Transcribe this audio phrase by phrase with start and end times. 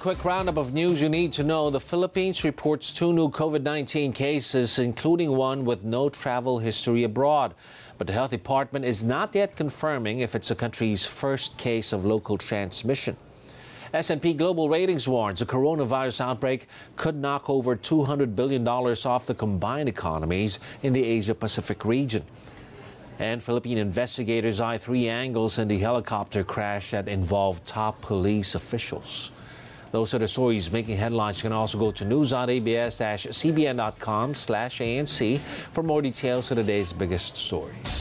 [0.00, 1.68] quick roundup of news you need to know.
[1.68, 7.52] The Philippines reports two new COVID 19 cases, including one with no travel history abroad.
[7.98, 12.06] But the Health Department is not yet confirming if it's the country's first case of
[12.06, 13.18] local transmission.
[13.92, 16.66] S&P Global Ratings warns a coronavirus outbreak
[16.96, 22.24] could knock over $200 billion off the combined economies in the Asia Pacific region.
[23.18, 29.32] And Philippine investigators eye three angles in the helicopter crash that involved top police officials.
[29.90, 31.38] Those are the stories making headlines.
[31.38, 37.97] You can also go to news.abs-cbn.com slash ANC for more details of today's biggest stories.